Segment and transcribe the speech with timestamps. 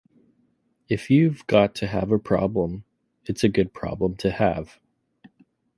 [0.89, 2.85] If you've got to have a problem,
[3.25, 4.79] it's a good problem to have.